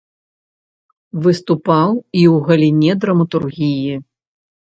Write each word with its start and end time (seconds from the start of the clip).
Выступаў 1.27 1.91
і 1.93 2.23
ў 2.33 2.49
галіне 2.49 2.91
драматургіі. 3.05 3.93